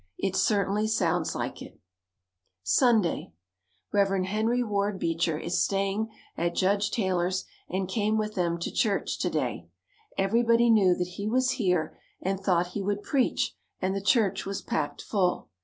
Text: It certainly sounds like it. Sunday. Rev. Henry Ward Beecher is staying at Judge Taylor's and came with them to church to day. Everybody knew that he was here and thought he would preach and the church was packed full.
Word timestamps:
It 0.17 0.35
certainly 0.35 0.87
sounds 0.87 1.35
like 1.35 1.61
it. 1.61 1.79
Sunday. 2.63 3.33
Rev. 3.93 4.25
Henry 4.25 4.63
Ward 4.63 4.97
Beecher 4.97 5.37
is 5.37 5.61
staying 5.63 6.09
at 6.35 6.55
Judge 6.55 6.89
Taylor's 6.89 7.45
and 7.69 7.87
came 7.87 8.17
with 8.17 8.33
them 8.33 8.57
to 8.61 8.71
church 8.71 9.19
to 9.19 9.29
day. 9.29 9.69
Everybody 10.17 10.71
knew 10.71 10.95
that 10.95 11.07
he 11.19 11.27
was 11.27 11.51
here 11.51 11.99
and 12.19 12.39
thought 12.39 12.69
he 12.69 12.81
would 12.81 13.03
preach 13.03 13.55
and 13.79 13.93
the 13.95 14.01
church 14.01 14.43
was 14.43 14.63
packed 14.63 15.03
full. 15.03 15.49